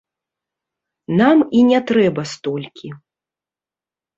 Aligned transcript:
Нам 1.19 1.37
і 1.59 1.63
не 1.69 1.79
трэба 1.91 2.21
столькі. 2.33 2.89